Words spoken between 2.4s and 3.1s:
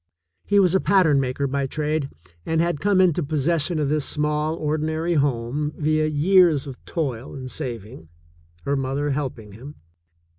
and had come